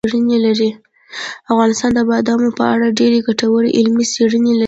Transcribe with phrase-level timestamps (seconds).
[1.51, 4.59] افغانستان د بادامو په اړه ډېرې ګټورې علمي څېړنې لري.